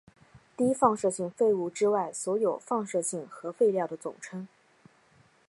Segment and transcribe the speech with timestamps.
[0.57, 4.47] 低放射性废物之外所有放射性核废料的总称。